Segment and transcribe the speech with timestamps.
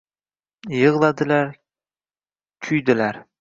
[0.77, 1.51] Yig’ladilar,
[2.69, 3.21] kuydilar.